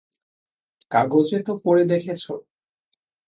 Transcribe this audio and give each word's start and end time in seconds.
কাগজে 0.91 1.39
তো 1.43 1.53
পড়ে 1.63 1.83
দেখেছ। 1.85 2.23